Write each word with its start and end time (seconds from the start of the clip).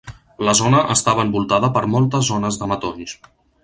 La 0.47 0.55
zona 0.59 0.79
estava 0.95 1.27
envoltada 1.27 1.71
per 1.79 1.87
moltes 1.97 2.29
zones 2.35 2.63
de 2.65 2.75
matolls. 2.75 3.19